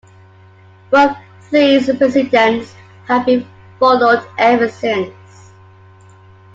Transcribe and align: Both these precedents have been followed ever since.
Both 0.89 1.15
these 1.51 1.85
precedents 1.95 2.73
have 3.07 3.23
been 3.27 3.45
followed 3.79 4.25
ever 4.39 4.67
since. 4.67 5.53